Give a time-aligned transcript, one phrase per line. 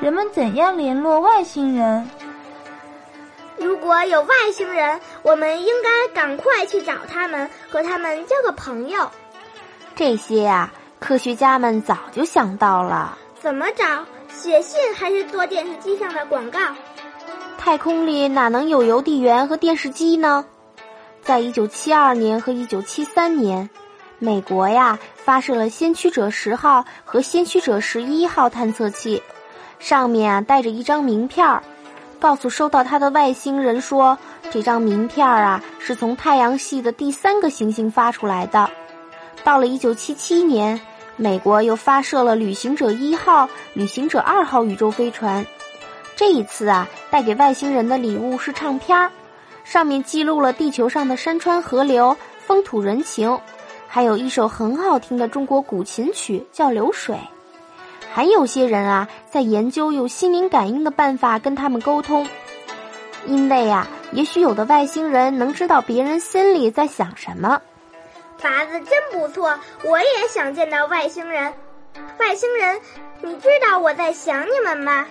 [0.00, 2.08] 人们怎样联络外星人？
[3.56, 9.10] 如果有外星人，我们应该赶快去找他们，和他们交个朋友。
[9.94, 10.70] 这些呀，
[11.00, 13.16] 科学家们早就想到了。
[13.40, 14.04] 怎么找？
[14.28, 16.60] 写信还是做电视机上的广告？
[17.56, 20.44] 太空里哪能有邮递员和电视机呢？
[21.22, 23.70] 在一九七二年和一九七三年，
[24.18, 29.22] 美国呀发射了先驱者十号和先驱者十一号探测器，
[29.78, 31.62] 上面啊带着一张名片儿，
[32.18, 34.18] 告诉收到它的外星人说，
[34.50, 38.68] 这张名片儿啊是从太阳系的第三个行星发出来的。
[39.44, 40.80] 到了一九七七年，
[41.16, 45.46] 美国又发射了旅行者一号、旅行者二号宇宙飞船。
[46.16, 49.12] 这一次啊，带给外星人的礼物是唱片儿，
[49.62, 53.38] 上面记录了地球上的山川河流、风土人情，
[53.86, 57.14] 还有一首很好听的中国古琴曲，叫《流水》。
[58.16, 62.26] 还有些人啊，在研究用心灵感应的办法跟他们沟通，
[63.26, 67.60] 因为呀，也许有的外星人能知道别人心里在想什么。
[68.38, 71.52] 法子真不错，我也想见到外星人。
[72.18, 72.80] 外星人，
[73.20, 75.04] 你知道我在想你们吗？